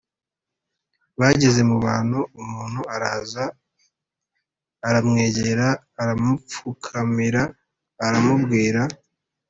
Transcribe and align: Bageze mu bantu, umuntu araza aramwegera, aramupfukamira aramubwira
Bageze 1.19 1.61
mu 1.69 1.77
bantu, 1.85 2.19
umuntu 2.41 2.81
araza 2.95 3.43
aramwegera, 4.87 5.67
aramupfukamira 6.01 7.41
aramubwira 8.05 8.81